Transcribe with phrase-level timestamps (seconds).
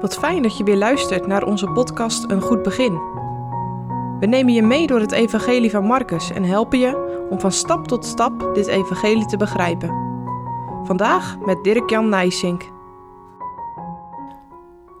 [0.00, 2.92] Wat fijn dat je weer luistert naar onze podcast Een Goed Begin.
[4.20, 7.86] We nemen je mee door het Evangelie van Marcus en helpen je om van stap
[7.86, 9.88] tot stap dit Evangelie te begrijpen.
[10.84, 12.62] Vandaag met Dirk-Jan Nijsink.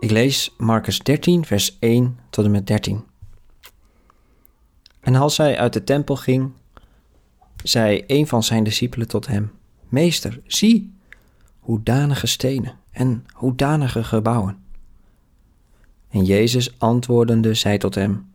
[0.00, 3.04] Ik lees Marcus 13, vers 1 tot en met 13.
[5.00, 6.52] En als hij uit de tempel ging,
[7.62, 9.52] zei een van zijn discipelen tot hem:
[9.88, 10.94] Meester, zie,
[11.58, 14.66] hoedanige stenen en hoedanige gebouwen.
[16.10, 18.26] En Jezus antwoordende zei tot hem: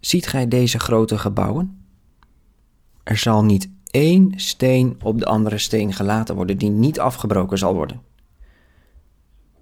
[0.00, 1.84] Ziet gij deze grote gebouwen?
[3.02, 7.74] Er zal niet één steen op de andere steen gelaten worden die niet afgebroken zal
[7.74, 8.00] worden.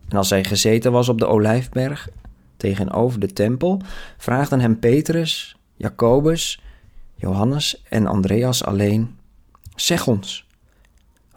[0.08, 2.08] En als hij gezeten was op de olijfberg
[2.56, 3.80] tegenover de tempel,
[4.16, 6.62] vraagden hem Petrus, Jacobus,
[7.14, 9.18] Johannes en Andreas alleen:
[9.74, 10.46] Zeg ons,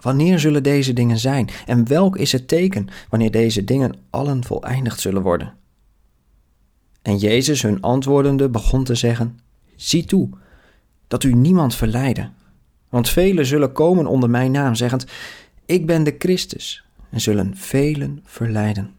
[0.05, 1.49] Wanneer zullen deze dingen zijn?
[1.65, 5.53] En welk is het teken wanneer deze dingen allen voleindigd zullen worden?
[7.01, 9.39] En Jezus hun antwoordende begon te zeggen:
[9.75, 10.29] Zie toe,
[11.07, 12.33] dat u niemand verleiden.
[12.89, 15.05] Want velen zullen komen onder mijn naam, zeggend:
[15.65, 18.93] Ik ben de Christus, en zullen velen verleiden.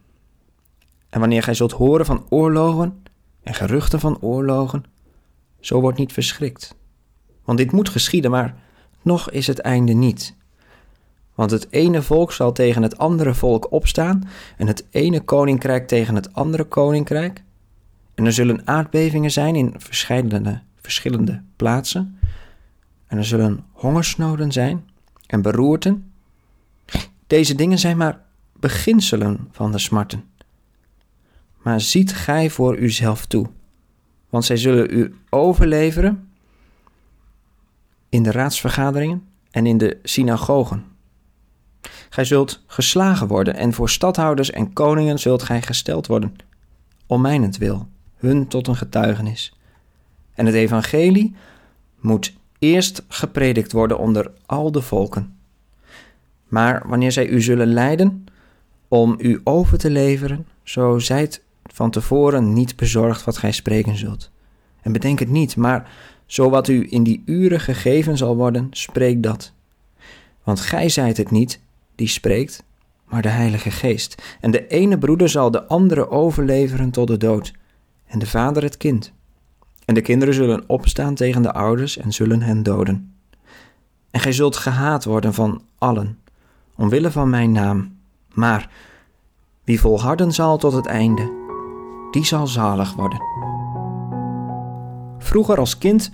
[1.09, 3.03] En wanneer gij zult horen van oorlogen
[3.43, 4.83] en geruchten van oorlogen,
[5.59, 6.75] zo wordt niet verschrikt.
[7.43, 8.55] Want dit moet geschieden, maar
[9.01, 10.35] nog is het einde niet.
[11.37, 16.15] Want het ene volk zal tegen het andere volk opstaan en het ene koninkrijk tegen
[16.15, 17.43] het andere koninkrijk.
[18.15, 22.19] En er zullen aardbevingen zijn in verschillende, verschillende plaatsen.
[23.07, 24.89] En er zullen hongersnoden zijn
[25.27, 26.11] en beroerten.
[27.27, 28.21] Deze dingen zijn maar
[28.53, 30.23] beginselen van de smarten.
[31.63, 33.47] Maar ziet gij voor uzelf toe,
[34.29, 36.29] want zij zullen u overleveren
[38.09, 40.95] in de raadsvergaderingen en in de synagogen
[42.09, 46.35] Gij zult geslagen worden en voor stadhouders en koningen zult gij gesteld worden,
[47.05, 49.53] om mijnentwil, hun tot een getuigenis.
[50.33, 51.35] En het evangelie
[51.99, 55.35] moet eerst gepredikt worden onder al de volken.
[56.47, 58.25] Maar wanneer zij u zullen leiden
[58.87, 64.31] om u over te leveren, zo zijt van tevoren niet bezorgd wat gij spreken zult.
[64.81, 65.91] En bedenk het niet, maar
[66.25, 69.53] zo wat u in die uren gegeven zal worden, spreek dat.
[70.43, 71.59] Want gij zijt het niet
[71.97, 72.63] die spreekt,
[73.05, 74.37] maar de Heilige Geest.
[74.41, 77.53] En de ene broeder zal de andere overleveren tot de dood,
[78.05, 79.13] en de vader het kind.
[79.85, 83.13] En de kinderen zullen opstaan tegen de ouders en zullen hen doden.
[84.11, 86.19] En gij zult gehaat worden van allen,
[86.75, 87.97] omwille van mijn naam.
[88.33, 88.69] Maar
[89.63, 91.31] wie volharden zal tot het einde,
[92.11, 93.21] die zal zalig worden.
[95.17, 96.11] Vroeger als kind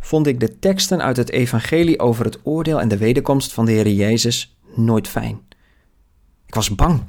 [0.00, 3.72] vond ik de teksten uit het evangelie over het oordeel en de wederkomst van de
[3.72, 5.40] Heer Jezus nooit fijn.
[6.46, 7.02] Ik was bang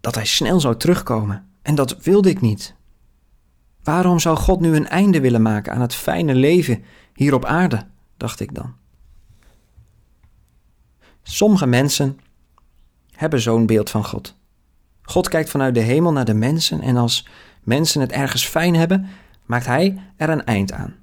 [0.00, 2.74] dat hij snel zou terugkomen en dat wilde ik niet.
[3.82, 7.86] Waarom zou God nu een einde willen maken aan het fijne leven hier op aarde,
[8.16, 8.74] dacht ik dan.
[11.22, 12.20] Sommige mensen
[13.10, 14.36] hebben zo'n beeld van God.
[15.02, 17.28] God kijkt vanuit de hemel naar de mensen en als
[17.62, 19.06] mensen het ergens fijn hebben,
[19.46, 20.94] maakt Hij er een eind aan.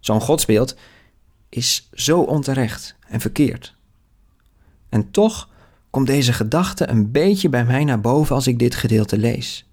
[0.00, 0.76] Zo'n godsbeeld
[1.48, 3.76] is zo onterecht en verkeerd.
[4.92, 5.48] En toch
[5.90, 9.68] komt deze gedachte een beetje bij mij naar boven als ik dit gedeelte lees.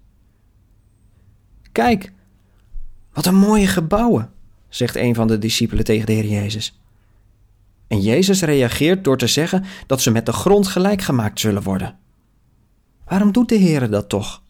[1.72, 2.12] Kijk,
[3.12, 4.32] wat een mooie gebouwen,
[4.68, 6.80] zegt een van de discipelen tegen de Heer Jezus.
[7.86, 11.98] En Jezus reageert door te zeggen dat ze met de grond gelijk gemaakt zullen worden.
[13.04, 14.42] Waarom doet de Heer dat toch?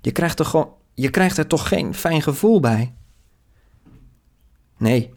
[0.00, 2.94] Je krijgt, er je krijgt er toch geen fijn gevoel bij?
[4.78, 5.12] Nee,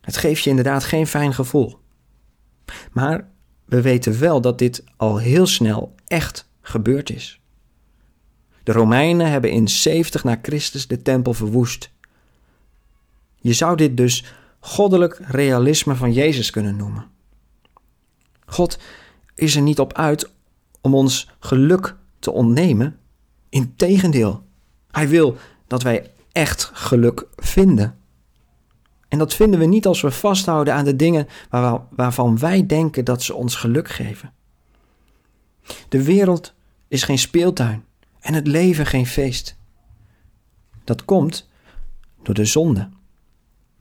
[0.00, 1.78] het geeft je inderdaad geen fijn gevoel.
[2.92, 3.36] Maar
[3.68, 7.40] we weten wel dat dit al heel snel echt gebeurd is.
[8.62, 11.90] De Romeinen hebben in 70 na Christus de tempel verwoest.
[13.40, 14.24] Je zou dit dus
[14.60, 17.06] goddelijk realisme van Jezus kunnen noemen.
[18.46, 18.78] God
[19.34, 20.30] is er niet op uit
[20.80, 22.98] om ons geluk te ontnemen.
[23.48, 24.44] Integendeel,
[24.90, 25.36] Hij wil
[25.66, 27.97] dat wij echt geluk vinden.
[29.08, 31.28] En dat vinden we niet als we vasthouden aan de dingen
[31.90, 34.32] waarvan wij denken dat ze ons geluk geven.
[35.88, 36.54] De wereld
[36.88, 37.84] is geen speeltuin
[38.20, 39.56] en het leven geen feest.
[40.84, 41.48] Dat komt
[42.22, 42.88] door de zonde.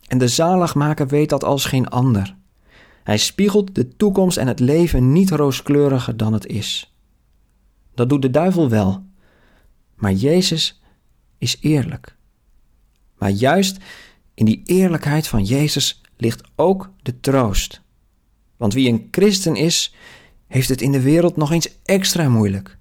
[0.07, 2.35] En de zaligmaker weet dat als geen ander.
[3.03, 6.95] Hij spiegelt de toekomst en het leven niet rooskleuriger dan het is.
[7.93, 9.05] Dat doet de duivel wel.
[9.95, 10.81] Maar Jezus
[11.37, 12.15] is eerlijk.
[13.17, 13.77] Maar juist
[14.37, 17.81] in die eerlijkheid van Jezus ligt ook de troost.
[18.57, 19.95] Want wie een christen is,
[20.47, 22.77] heeft het in de wereld nog eens extra moeilijk.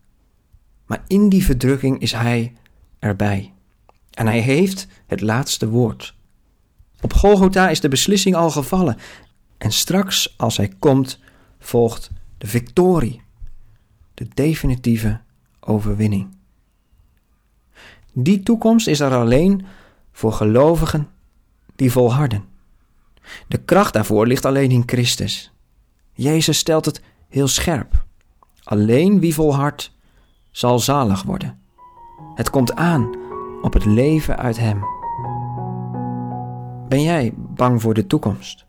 [0.87, 2.53] Maar in die verdrukking is hij
[2.99, 3.53] erbij.
[4.11, 6.15] En hij heeft het laatste woord.
[7.01, 8.97] Op Golgotha is de beslissing al gevallen.
[9.59, 11.19] En straks, als hij komt,
[11.59, 13.23] volgt de victorie.
[14.15, 15.21] De definitieve
[15.61, 16.37] overwinning.
[18.13, 19.67] Die toekomst is er alleen
[20.13, 21.15] voor gelovigen
[21.77, 22.45] die volharden.
[23.49, 25.53] De kracht daarvoor ligt alleen in Christus.
[26.13, 28.05] Jezus stelt het heel scherp.
[28.63, 29.93] Alleen wie volhardt
[30.51, 31.61] zal zalig worden.
[32.35, 33.17] Het komt aan
[33.63, 34.85] op het leven uit Hem.
[36.89, 38.67] Ben jij bang voor de toekomst?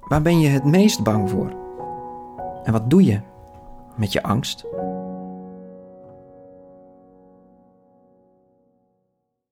[0.00, 1.56] Waar ben je het meest bang voor?
[2.64, 3.20] En wat doe je
[3.96, 4.64] met je angst?